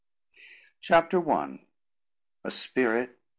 CHAPTER 0.79 1.29
I 1.31 1.67
"A 2.43 2.49
spirit 2.49 3.19